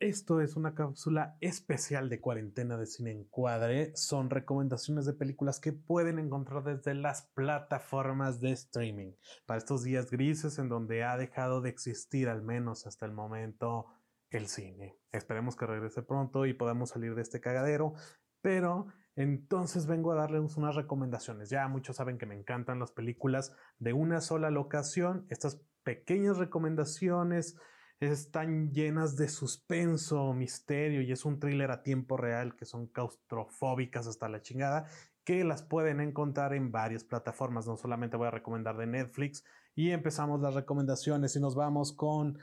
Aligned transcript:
Esto 0.00 0.40
es 0.40 0.56
una 0.56 0.74
cápsula 0.74 1.36
especial 1.40 2.08
de 2.08 2.20
cuarentena 2.20 2.76
de 2.76 2.86
cine 2.86 3.12
encuadre. 3.12 3.92
Son 3.94 4.28
recomendaciones 4.28 5.06
de 5.06 5.12
películas 5.12 5.60
que 5.60 5.72
pueden 5.72 6.18
encontrar 6.18 6.64
desde 6.64 6.94
las 6.94 7.30
plataformas 7.34 8.40
de 8.40 8.50
streaming. 8.50 9.12
Para 9.46 9.58
estos 9.58 9.84
días 9.84 10.10
grises 10.10 10.58
en 10.58 10.68
donde 10.68 11.04
ha 11.04 11.16
dejado 11.16 11.60
de 11.60 11.70
existir, 11.70 12.28
al 12.28 12.42
menos 12.42 12.86
hasta 12.86 13.06
el 13.06 13.12
momento, 13.12 13.86
el 14.30 14.48
cine. 14.48 14.98
Esperemos 15.12 15.54
que 15.54 15.66
regrese 15.66 16.02
pronto 16.02 16.44
y 16.44 16.54
podamos 16.54 16.90
salir 16.90 17.14
de 17.14 17.22
este 17.22 17.40
cagadero. 17.40 17.94
Pero 18.42 18.88
entonces 19.14 19.86
vengo 19.86 20.10
a 20.10 20.16
darles 20.16 20.56
unas 20.56 20.74
recomendaciones. 20.74 21.50
Ya 21.50 21.68
muchos 21.68 21.96
saben 21.96 22.18
que 22.18 22.26
me 22.26 22.34
encantan 22.34 22.80
las 22.80 22.90
películas 22.90 23.52
de 23.78 23.92
una 23.92 24.20
sola 24.20 24.50
locación. 24.50 25.24
Estas 25.30 25.62
pequeñas 25.84 26.36
recomendaciones 26.38 27.56
están 28.00 28.72
llenas 28.72 29.16
de 29.16 29.28
suspenso, 29.28 30.32
misterio 30.34 31.02
y 31.02 31.12
es 31.12 31.24
un 31.24 31.38
thriller 31.38 31.70
a 31.70 31.82
tiempo 31.82 32.16
real 32.16 32.56
que 32.56 32.64
son 32.64 32.86
claustrofóbicas 32.88 34.06
hasta 34.06 34.28
la 34.28 34.42
chingada 34.42 34.86
que 35.24 35.42
las 35.42 35.62
pueden 35.62 36.00
encontrar 36.00 36.54
en 36.54 36.70
varias 36.70 37.02
plataformas. 37.02 37.66
No 37.66 37.76
solamente 37.76 38.16
voy 38.16 38.28
a 38.28 38.32
recomendar 38.32 38.76
de 38.76 38.86
Netflix 38.86 39.44
y 39.74 39.90
empezamos 39.90 40.40
las 40.40 40.54
recomendaciones 40.54 41.34
y 41.36 41.40
nos 41.40 41.54
vamos 41.54 41.92
con 41.92 42.38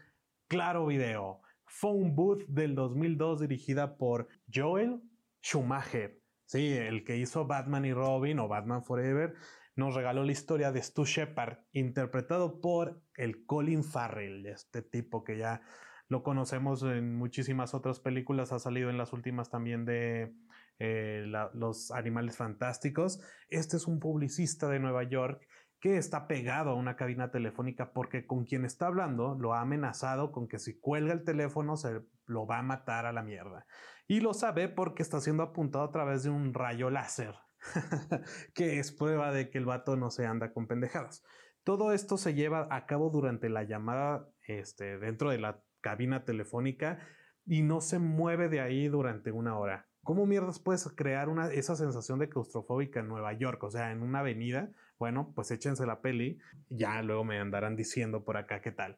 Claro 0.48 0.88
Video, 0.88 1.42
Phone 1.66 2.16
Booth 2.16 2.46
del 2.48 2.76
2002 2.76 3.42
dirigida 3.42 3.98
por 3.98 4.28
Joel 4.54 5.02
Schumacher. 5.42 6.20
Sí, 6.46 6.74
el 6.74 7.06
que 7.06 7.18
hizo 7.18 7.46
Batman 7.46 7.86
y 7.86 7.94
Robin 7.94 8.40
o 8.40 8.48
Batman 8.50 8.84
Forever 8.84 9.36
nos 9.76 9.96
regaló 9.96 10.24
la 10.24 10.32
historia 10.32 10.72
de 10.72 10.82
Stu 10.82 11.06
Shepard, 11.06 11.60
interpretado 11.72 12.60
por 12.62 13.02
el 13.16 13.46
Colin 13.46 13.84
Farrell, 13.84 14.46
este 14.46 14.82
tipo 14.82 15.24
que 15.24 15.38
ya 15.38 15.62
lo 16.08 16.24
conocemos 16.24 16.84
en 16.84 17.16
muchísimas 17.16 17.74
otras 17.74 18.02
películas, 18.02 18.52
ha 18.52 18.60
salido 18.60 18.90
en 18.90 18.98
las 18.98 19.14
últimas 19.14 19.50
también 19.50 19.86
de 19.86 20.36
eh, 20.78 21.24
Los 21.54 21.92
Animales 21.92 22.36
Fantásticos. 22.36 23.22
Este 23.48 23.78
es 23.78 23.88
un 23.88 24.00
publicista 24.00 24.68
de 24.68 24.80
Nueva 24.80 25.04
York 25.04 25.48
que 25.80 25.98
está 25.98 26.28
pegado 26.28 26.72
a 26.72 26.76
una 26.76 26.96
cabina 26.96 27.32
telefónica 27.32 27.94
porque 27.94 28.28
con 28.28 28.46
quien 28.46 28.66
está 28.66 28.88
hablando 28.88 29.36
lo 29.40 29.54
ha 29.54 29.62
amenazado 29.62 30.32
con 30.32 30.48
que 30.48 30.60
si 30.60 30.80
cuelga 30.80 31.14
el 31.14 31.24
teléfono 31.24 31.78
se 31.78 32.02
lo 32.26 32.46
va 32.46 32.60
a 32.60 32.64
matar 32.64 33.06
a 33.06 33.14
la 33.14 33.24
mierda. 33.24 33.66
Y 34.08 34.20
lo 34.20 34.34
sabe 34.34 34.68
porque 34.68 35.04
está 35.04 35.22
siendo 35.22 35.44
apuntado 35.44 35.86
a 35.86 35.92
través 35.92 36.24
de 36.24 36.30
un 36.30 36.54
rayo 36.54 36.90
láser, 36.90 37.36
que 38.54 38.80
es 38.80 38.92
prueba 38.92 39.32
de 39.32 39.50
que 39.50 39.58
el 39.58 39.66
vato 39.66 39.96
no 39.96 40.12
se 40.12 40.26
anda 40.26 40.54
con 40.54 40.68
pendejadas. 40.68 41.24
Todo 41.64 41.94
esto 41.94 42.18
se 42.18 42.34
lleva 42.34 42.68
a 42.72 42.86
cabo 42.86 43.10
durante 43.10 43.50
la 43.50 43.64
llamada 43.64 44.28
este, 44.48 44.98
dentro 44.98 45.30
de 45.30 45.40
la 45.40 45.62
cabina 45.82 46.24
telefónica 46.26 47.00
y 47.46 47.62
no 47.62 47.82
se 47.82 48.00
mueve 48.00 48.50
de 48.50 48.62
ahí 48.62 48.88
durante 48.88 49.32
una 49.32 49.58
hora. 49.58 49.88
¿Cómo 50.04 50.26
mierdas 50.26 50.60
puedes 50.60 50.88
crear 50.96 51.30
una, 51.30 51.52
esa 51.52 51.76
sensación 51.76 52.18
de 52.18 52.30
claustrofóbica 52.30 53.00
en 53.00 53.08
Nueva 53.08 53.34
York? 53.34 53.64
O 53.64 53.70
sea, 53.70 53.92
en 53.92 54.02
una 54.02 54.20
avenida. 54.20 54.72
Bueno, 54.98 55.32
pues 55.36 55.52
échense 55.52 55.86
la 55.86 56.02
peli. 56.02 56.40
Ya 56.70 57.02
luego 57.04 57.24
me 57.24 57.40
andarán 57.40 57.76
diciendo 57.76 58.24
por 58.24 58.38
acá 58.38 58.62
qué 58.62 58.72
tal. 58.72 58.96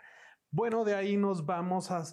Bueno, 0.52 0.86
de 0.86 0.96
ahí 0.96 1.18
nos 1.18 1.46
vamos 1.46 1.92
a 1.92 2.04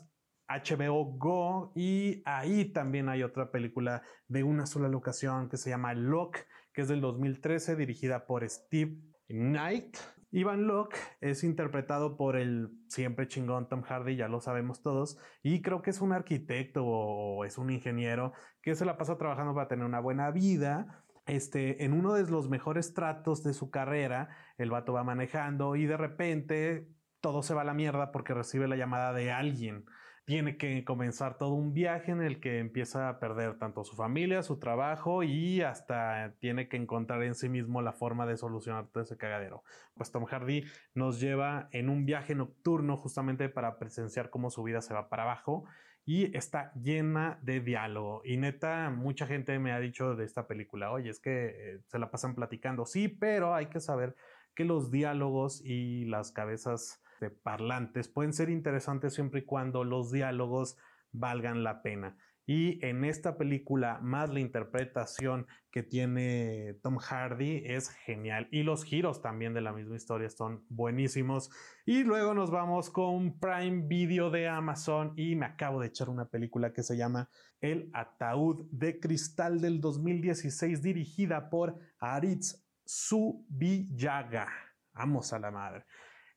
HBO 0.50 1.04
Go 1.16 1.72
y 1.74 2.22
ahí 2.24 2.66
también 2.66 3.08
hay 3.08 3.22
otra 3.22 3.50
película 3.50 4.02
de 4.28 4.42
una 4.42 4.66
sola 4.66 4.88
locación 4.88 5.48
que 5.48 5.56
se 5.56 5.70
llama 5.70 5.94
Lock, 5.94 6.38
que 6.72 6.82
es 6.82 6.88
del 6.88 7.00
2013, 7.00 7.76
dirigida 7.76 8.26
por 8.26 8.48
Steve 8.48 8.96
Knight. 9.28 9.96
Ivan 10.32 10.66
Locke 10.66 10.96
es 11.20 11.42
interpretado 11.42 12.16
por 12.16 12.36
el 12.36 12.70
siempre 12.88 13.26
chingón 13.26 13.68
Tom 13.68 13.82
Hardy, 13.82 14.14
ya 14.16 14.28
lo 14.28 14.40
sabemos 14.40 14.80
todos, 14.80 15.18
y 15.42 15.60
creo 15.60 15.82
que 15.82 15.90
es 15.90 16.00
un 16.00 16.12
arquitecto 16.12 16.84
o 16.84 17.44
es 17.44 17.58
un 17.58 17.70
ingeniero 17.70 18.32
que 18.62 18.76
se 18.76 18.84
la 18.84 18.96
pasa 18.96 19.18
trabajando 19.18 19.54
para 19.54 19.68
tener 19.68 19.84
una 19.84 20.00
buena 20.00 20.30
vida. 20.30 21.04
Este, 21.26 21.84
en 21.84 21.92
uno 21.92 22.14
de 22.14 22.28
los 22.30 22.48
mejores 22.48 22.94
tratos 22.94 23.42
de 23.42 23.54
su 23.54 23.70
carrera, 23.70 24.28
el 24.56 24.70
vato 24.70 24.92
va 24.92 25.04
manejando 25.04 25.76
y 25.76 25.86
de 25.86 25.96
repente 25.96 26.88
todo 27.20 27.42
se 27.42 27.54
va 27.54 27.62
a 27.62 27.64
la 27.64 27.74
mierda 27.74 28.12
porque 28.12 28.34
recibe 28.34 28.68
la 28.68 28.76
llamada 28.76 29.12
de 29.12 29.30
alguien. 29.32 29.84
Tiene 30.30 30.56
que 30.56 30.84
comenzar 30.84 31.38
todo 31.38 31.54
un 31.54 31.74
viaje 31.74 32.12
en 32.12 32.22
el 32.22 32.38
que 32.38 32.60
empieza 32.60 33.08
a 33.08 33.18
perder 33.18 33.58
tanto 33.58 33.82
su 33.82 33.96
familia, 33.96 34.44
su 34.44 34.60
trabajo 34.60 35.24
y 35.24 35.60
hasta 35.60 36.36
tiene 36.38 36.68
que 36.68 36.76
encontrar 36.76 37.24
en 37.24 37.34
sí 37.34 37.48
mismo 37.48 37.82
la 37.82 37.92
forma 37.92 38.26
de 38.26 38.36
solucionar 38.36 38.86
todo 38.86 39.02
ese 39.02 39.16
cagadero. 39.16 39.64
Pues 39.96 40.12
Tom 40.12 40.26
Hardy 40.26 40.62
nos 40.94 41.18
lleva 41.18 41.68
en 41.72 41.88
un 41.88 42.06
viaje 42.06 42.36
nocturno 42.36 42.96
justamente 42.96 43.48
para 43.48 43.76
presenciar 43.80 44.30
cómo 44.30 44.50
su 44.50 44.62
vida 44.62 44.82
se 44.82 44.94
va 44.94 45.08
para 45.08 45.24
abajo 45.24 45.64
y 46.04 46.36
está 46.36 46.72
llena 46.74 47.40
de 47.42 47.58
diálogo. 47.58 48.22
Y 48.24 48.36
neta, 48.36 48.88
mucha 48.90 49.26
gente 49.26 49.58
me 49.58 49.72
ha 49.72 49.80
dicho 49.80 50.14
de 50.14 50.26
esta 50.26 50.46
película, 50.46 50.92
oye, 50.92 51.10
es 51.10 51.18
que 51.18 51.46
eh, 51.46 51.80
se 51.88 51.98
la 51.98 52.12
pasan 52.12 52.36
platicando. 52.36 52.86
Sí, 52.86 53.08
pero 53.08 53.52
hay 53.52 53.66
que 53.66 53.80
saber 53.80 54.14
que 54.54 54.64
los 54.64 54.92
diálogos 54.92 55.60
y 55.64 56.04
las 56.04 56.30
cabezas 56.30 57.02
de 57.20 57.30
parlantes 57.30 58.08
pueden 58.08 58.32
ser 58.32 58.50
interesantes 58.50 59.14
siempre 59.14 59.40
y 59.40 59.44
cuando 59.44 59.84
los 59.84 60.10
diálogos 60.10 60.76
valgan 61.12 61.62
la 61.62 61.82
pena. 61.82 62.16
Y 62.52 62.84
en 62.84 63.04
esta 63.04 63.36
película, 63.36 64.00
más 64.02 64.28
la 64.30 64.40
interpretación 64.40 65.46
que 65.70 65.84
tiene 65.84 66.74
Tom 66.82 66.96
Hardy 66.98 67.62
es 67.64 67.90
genial. 67.90 68.48
Y 68.50 68.64
los 68.64 68.82
giros 68.82 69.22
también 69.22 69.54
de 69.54 69.60
la 69.60 69.72
misma 69.72 69.94
historia 69.94 70.28
son 70.30 70.64
buenísimos. 70.68 71.50
Y 71.86 72.02
luego 72.02 72.34
nos 72.34 72.50
vamos 72.50 72.90
con 72.90 73.38
Prime 73.38 73.86
Video 73.86 74.30
de 74.30 74.48
Amazon. 74.48 75.12
Y 75.16 75.36
me 75.36 75.46
acabo 75.46 75.80
de 75.80 75.86
echar 75.86 76.08
una 76.08 76.24
película 76.24 76.72
que 76.72 76.82
se 76.82 76.96
llama 76.96 77.28
El 77.60 77.88
Ataúd 77.92 78.68
de 78.72 78.98
Cristal 78.98 79.60
del 79.60 79.80
2016, 79.80 80.82
dirigida 80.82 81.50
por 81.50 81.78
Aritz 82.00 82.66
Subillaga. 82.84 84.48
Vamos 84.92 85.32
a 85.32 85.38
la 85.38 85.52
madre. 85.52 85.84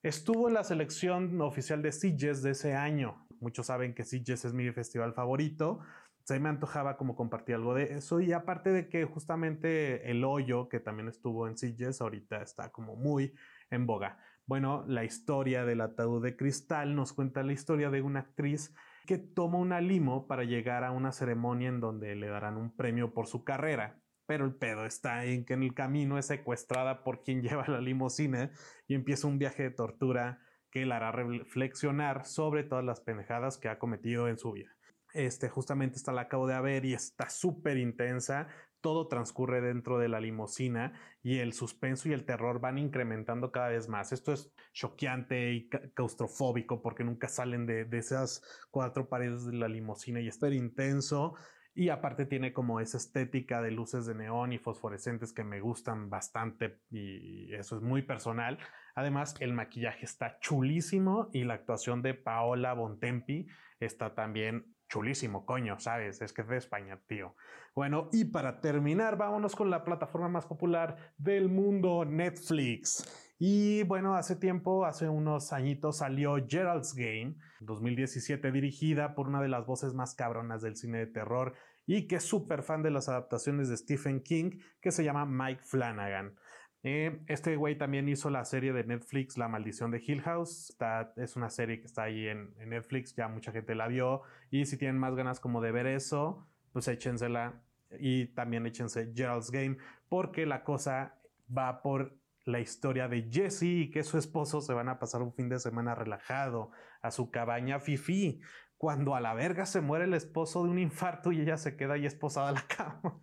Estuvo 0.04 0.50
en 0.50 0.54
la 0.54 0.66
selección 0.66 1.40
oficial 1.40 1.82
de 1.82 1.94
Sitges 1.94 2.44
de 2.44 2.52
ese 2.52 2.76
año. 2.76 3.26
Muchos 3.40 3.68
saben 3.68 3.96
que 3.96 4.04
Sitges 4.04 4.44
es 4.44 4.54
mi 4.54 4.70
festival 4.74 5.14
favorito. 5.14 5.80
Se 6.26 6.42
me 6.42 6.50
antojaba 6.50 6.98
como 6.98 7.16
compartir 7.16 7.56
algo 7.56 7.74
de 7.74 7.94
eso. 7.94 8.20
Y 8.20 8.34
aparte 8.34 8.72
de 8.72 8.90
que 8.90 9.06
justamente 9.06 10.12
el 10.12 10.26
hoyo, 10.26 10.68
que 10.68 10.82
también 10.82 11.08
estuvo 11.08 11.48
en 11.48 11.58
Sitges, 11.58 12.02
ahorita 12.02 12.42
está 12.42 12.70
como 12.70 12.98
muy 12.98 13.34
en 13.72 13.86
boga. 13.86 14.20
Bueno, 14.46 14.84
la 14.90 15.06
historia 15.06 15.64
del 15.64 15.80
ataúd 15.80 16.22
de 16.22 16.36
cristal 16.36 16.96
nos 16.96 17.14
cuenta 17.14 17.42
la 17.42 17.54
historia 17.54 17.90
de 17.90 18.02
una 18.02 18.20
actriz 18.20 18.76
que 19.06 19.18
toma 19.18 19.58
una 19.58 19.80
limo 19.80 20.28
para 20.28 20.44
llegar 20.44 20.84
a 20.84 20.92
una 20.92 21.14
ceremonia 21.14 21.70
en 21.70 21.80
donde 21.80 22.14
le 22.16 22.28
darán 22.28 22.58
un 22.58 22.76
premio 22.76 23.14
por 23.14 23.26
su 23.28 23.46
carrera. 23.46 24.03
Pero 24.26 24.46
el 24.46 24.56
pedo 24.56 24.86
está 24.86 25.26
en 25.26 25.46
que 25.46 25.54
en 25.54 25.64
el 25.64 25.74
camino 25.74 26.18
es 26.18 26.28
secuestrada 26.28 27.04
por 27.04 27.24
quien 27.24 27.42
lleva 27.44 27.68
la 27.68 27.82
limusina 27.82 28.52
y 28.88 28.96
empieza 28.96 29.28
un 29.28 29.40
viaje 29.40 29.64
de 29.64 29.72
tortura 29.72 30.40
que 30.72 30.86
la 30.86 30.98
hará 30.98 31.12
reflexionar 31.12 32.26
sobre 32.26 32.64
todas 32.64 32.84
las 32.84 33.00
pendejadas 33.02 33.58
que 33.60 33.70
ha 33.70 33.78
cometido 33.78 34.28
en 34.28 34.40
su 34.40 34.54
vida. 34.54 34.76
Este, 35.14 35.48
justamente 35.48 35.98
esta 35.98 36.12
la 36.12 36.22
acabo 36.22 36.48
de 36.48 36.60
ver 36.60 36.86
y 36.86 36.94
está 36.96 37.30
súper 37.30 37.78
intensa. 37.78 38.48
Todo 38.82 39.08
transcurre 39.08 39.62
dentro 39.62 40.00
de 40.00 40.10
la 40.10 40.20
limusina 40.20 41.00
y 41.22 41.38
el 41.38 41.54
suspenso 41.54 42.10
y 42.10 42.14
el 42.14 42.26
terror 42.26 42.60
van 42.60 42.80
incrementando 42.80 43.52
cada 43.52 43.70
vez 43.70 43.88
más. 43.88 44.12
Esto 44.12 44.34
es 44.34 44.52
choqueante 44.74 45.54
y 45.54 45.70
claustrofóbico 45.70 46.82
porque 46.82 47.04
nunca 47.04 47.28
salen 47.28 47.68
de, 47.68 47.86
de 47.86 47.98
esas 48.00 48.42
cuatro 48.72 49.08
paredes 49.08 49.46
de 49.46 49.54
la 49.54 49.68
limusina 49.68 50.20
y 50.20 50.28
es 50.28 50.36
súper 50.36 50.54
intenso. 50.54 51.36
Y 51.76 51.90
aparte 51.90 52.26
tiene 52.26 52.54
como 52.54 52.80
esa 52.80 52.98
estética 52.98 53.62
de 53.62 53.72
luces 53.72 54.06
de 54.06 54.14
neón 54.14 54.54
y 54.54 54.60
fosforescentes 54.60 55.34
que 55.34 55.44
me 55.44 55.60
gustan 55.60 56.10
bastante 56.10 56.80
y 56.92 57.54
eso 57.54 57.78
es 57.78 57.82
muy 57.82 58.04
personal. 58.04 58.60
Además, 58.96 59.36
el 59.40 59.54
maquillaje 59.54 60.06
está 60.06 60.38
chulísimo 60.40 61.30
y 61.34 61.46
la 61.46 61.56
actuación 61.56 62.02
de 62.04 62.14
Paola 62.14 62.74
Bontempi 62.74 63.48
está 63.80 64.14
también 64.14 64.74
chulísimo, 64.88 65.46
coño, 65.46 65.80
¿sabes? 65.80 66.22
Es 66.22 66.34
que 66.34 66.44
es 66.44 66.48
de 66.48 66.58
España, 66.58 67.00
tío. 67.08 67.36
Bueno, 67.74 68.10
y 68.12 68.26
para 68.26 68.62
terminar, 68.62 69.18
vámonos 69.18 69.56
con 69.56 69.72
la 69.72 69.84
plataforma 69.84 70.30
más 70.30 70.46
popular 70.46 71.14
del 71.18 71.50
mundo, 71.50 72.06
Netflix. 72.06 73.23
Y 73.46 73.84
bueno, 73.84 74.16
hace 74.16 74.38
tiempo, 74.38 74.86
hace 74.86 75.10
unos 75.10 75.52
añitos, 75.52 75.98
salió 75.98 76.38
Gerald's 76.48 76.94
Game, 76.96 77.36
2017, 77.60 78.54
dirigida 78.54 79.16
por 79.16 79.28
una 79.28 79.42
de 79.42 79.50
las 79.50 79.66
voces 79.66 79.94
más 79.94 80.16
cabronas 80.16 80.62
del 80.62 80.78
cine 80.78 81.00
de 81.00 81.08
terror 81.08 81.54
y 81.86 82.08
que 82.08 82.16
es 82.16 82.24
súper 82.24 82.64
fan 82.64 82.84
de 82.84 82.92
las 82.92 83.10
adaptaciones 83.10 83.68
de 83.68 83.76
Stephen 83.76 84.22
King, 84.22 84.62
que 84.80 84.92
se 84.92 85.04
llama 85.04 85.26
Mike 85.26 85.62
Flanagan. 85.62 86.36
Eh, 86.84 87.22
este 87.28 87.58
güey 87.58 87.78
también 87.78 88.08
hizo 88.08 88.30
la 88.30 88.46
serie 88.46 88.72
de 88.72 88.86
Netflix 88.86 89.38
La 89.38 89.50
Maldición 89.50 89.92
de 89.92 90.02
Hill 90.02 90.22
House. 90.22 90.74
es 91.18 91.36
una 91.36 91.50
serie 91.50 91.82
que 91.82 91.88
está 91.88 92.04
ahí 92.04 92.30
en, 92.30 92.54
Netflix, 92.66 93.14
ya 93.14 93.28
mucha 93.28 93.52
gente 93.52 93.76
la 93.76 93.90
vio. 93.90 94.22
Y 94.52 94.68
si 94.68 94.78
tienen 94.78 94.98
más 94.98 95.16
ganas 95.16 95.42
como 95.42 95.60
de 95.60 95.74
ver 95.74 95.88
eso, 95.88 96.48
pues 96.72 96.88
échensela. 96.88 97.62
Y 98.00 98.28
también 98.28 98.66
échense 98.66 99.12
Gerald's 99.14 99.52
Game, 99.52 99.80
porque 100.08 100.46
la 100.46 100.64
cosa 100.64 101.20
va 101.50 101.82
por 101.82 102.23
la 102.46 102.60
historia 102.60 103.08
de 103.08 103.30
Jesse 103.32 103.64
y 103.64 103.92
que 103.92 104.04
su 104.04 104.18
esposo 104.18 104.62
se 104.62 104.74
van 104.74 104.90
a 104.90 105.00
pasar 105.00 105.22
un 105.22 105.34
fin 105.34 105.50
de 105.50 105.60
semana 105.60 105.96
relajado 105.96 106.72
a 107.02 107.12
su 107.12 107.32
cabaña 107.32 107.80
Fifi 107.80 108.42
cuando 108.78 109.16
a 109.16 109.22
la 109.22 109.34
verga 109.34 109.66
se 109.66 109.82
muere 109.82 110.06
el 110.06 110.14
esposo 110.14 110.64
de 110.64 110.70
un 110.70 110.80
infarto 110.80 111.32
y 111.32 111.40
ella 111.40 111.58
se 111.58 111.78
queda 111.78 111.94
ahí 111.94 112.06
esposada 112.06 112.50
a 112.50 112.52
la 112.52 112.68
cama. 112.68 113.20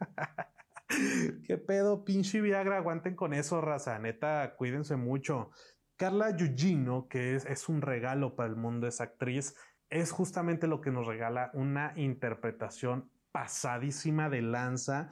¿Qué 1.45 1.59
pedo? 1.59 2.05
Pinche 2.05 2.41
Viagra, 2.41 2.79
aguanten 2.79 3.15
con 3.15 3.35
eso, 3.35 3.61
raza. 3.61 3.99
Neta, 3.99 4.55
cuídense 4.57 4.97
mucho. 4.97 5.51
Carla 5.97 6.35
Yugino, 6.35 7.09
que 7.09 7.35
es, 7.35 7.45
es 7.45 7.69
un 7.69 7.83
regalo 7.83 8.35
para 8.35 8.49
el 8.49 8.57
mundo, 8.57 8.87
esa 8.87 9.05
actriz, 9.05 9.55
es 9.91 10.13
justamente 10.13 10.67
lo 10.67 10.81
que 10.81 10.91
nos 10.91 11.07
regala 11.07 11.51
una 11.53 11.93
interpretación 11.97 13.11
pasadísima 13.33 14.31
de 14.31 14.43
lanza 14.43 15.11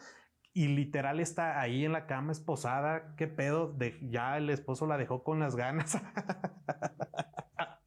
y 0.58 0.66
literal 0.66 1.20
está 1.20 1.60
ahí 1.60 1.84
en 1.84 1.92
la 1.92 2.08
cama 2.08 2.32
esposada. 2.32 3.14
¿Qué 3.16 3.28
pedo? 3.28 3.78
Ya 4.02 4.36
el 4.36 4.50
esposo 4.50 4.88
la 4.88 4.98
dejó 4.98 5.22
con 5.22 5.38
las 5.38 5.54
ganas. 5.54 5.96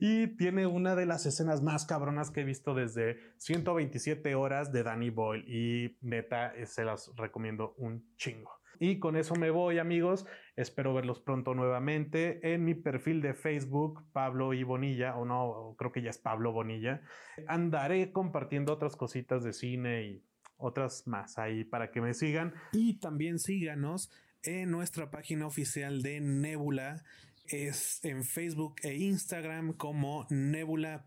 y 0.00 0.28
tiene 0.36 0.68
una 0.68 0.94
de 0.94 1.04
las 1.04 1.26
escenas 1.26 1.62
más 1.62 1.84
cabronas 1.84 2.30
que 2.30 2.42
he 2.42 2.44
visto 2.44 2.74
desde 2.74 3.18
127 3.38 4.36
horas 4.36 4.72
de 4.72 4.84
Danny 4.84 5.10
Boyle 5.10 5.44
y 5.48 5.98
neta 6.00 6.54
eh, 6.54 6.66
se 6.66 6.84
las 6.84 7.10
recomiendo 7.16 7.74
un 7.76 8.14
chingo. 8.14 8.52
Y 8.78 9.00
con 9.00 9.16
eso 9.16 9.34
me 9.34 9.50
voy 9.50 9.80
amigos, 9.80 10.24
espero 10.54 10.94
verlos 10.94 11.18
pronto 11.18 11.54
nuevamente 11.54 12.54
en 12.54 12.64
mi 12.64 12.76
perfil 12.76 13.20
de 13.20 13.34
Facebook, 13.34 14.04
Pablo 14.12 14.54
y 14.54 14.62
Bonilla, 14.62 15.16
o 15.16 15.24
no, 15.24 15.74
creo 15.76 15.90
que 15.90 16.02
ya 16.02 16.10
es 16.10 16.18
Pablo 16.18 16.52
Bonilla. 16.52 17.02
Andaré 17.48 18.12
compartiendo 18.12 18.72
otras 18.72 18.94
cositas 18.94 19.42
de 19.42 19.52
cine 19.52 20.04
y 20.04 20.31
otras 20.62 21.06
más 21.06 21.38
ahí 21.38 21.64
para 21.64 21.90
que 21.90 22.00
me 22.00 22.14
sigan. 22.14 22.54
Y 22.72 22.94
también 22.94 23.38
síganos 23.38 24.10
en 24.42 24.70
nuestra 24.70 25.10
página 25.10 25.46
oficial 25.46 26.02
de 26.02 26.20
Nebula 26.20 27.04
es 27.46 28.00
en 28.04 28.24
Facebook 28.24 28.76
e 28.82 28.94
Instagram 28.94 29.74
como 29.74 30.26
nebula.cine. 30.30 30.98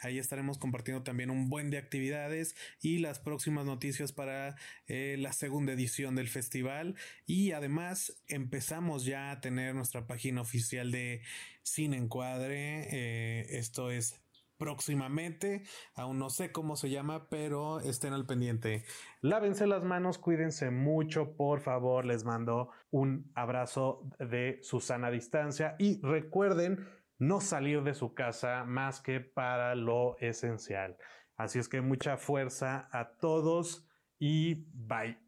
Ahí 0.00 0.18
estaremos 0.18 0.58
compartiendo 0.58 1.02
también 1.02 1.30
un 1.30 1.48
buen 1.48 1.70
de 1.70 1.78
actividades 1.78 2.54
y 2.82 2.98
las 2.98 3.18
próximas 3.18 3.64
noticias 3.64 4.12
para 4.12 4.56
eh, 4.86 5.16
la 5.18 5.32
segunda 5.32 5.72
edición 5.72 6.14
del 6.16 6.28
festival. 6.28 6.96
Y 7.26 7.52
además 7.52 8.20
empezamos 8.26 9.06
ya 9.06 9.30
a 9.30 9.40
tener 9.40 9.74
nuestra 9.74 10.06
página 10.06 10.42
oficial 10.42 10.90
de 10.90 11.22
Cine 11.62 11.96
Encuadre. 11.96 12.88
Eh, 12.90 13.46
esto 13.58 13.90
es 13.90 14.20
próximamente. 14.58 15.62
Aún 15.94 16.18
no 16.18 16.30
sé 16.30 16.52
cómo 16.52 16.76
se 16.76 16.90
llama, 16.90 17.28
pero 17.28 17.80
estén 17.80 18.12
al 18.12 18.26
pendiente. 18.26 18.84
Lávense 19.20 19.66
las 19.66 19.84
manos, 19.84 20.18
cuídense 20.18 20.70
mucho, 20.70 21.36
por 21.36 21.60
favor. 21.60 22.04
Les 22.04 22.24
mando 22.24 22.70
un 22.90 23.30
abrazo 23.34 24.02
de 24.18 24.58
Susana 24.62 25.10
distancia 25.10 25.76
y 25.78 26.00
recuerden 26.02 26.86
no 27.18 27.40
salir 27.40 27.82
de 27.82 27.94
su 27.94 28.14
casa 28.14 28.64
más 28.64 29.00
que 29.00 29.20
para 29.20 29.74
lo 29.74 30.16
esencial. 30.18 30.96
Así 31.36 31.58
es 31.58 31.68
que 31.68 31.80
mucha 31.80 32.16
fuerza 32.16 32.88
a 32.92 33.16
todos 33.16 33.88
y 34.18 34.66
bye. 34.72 35.27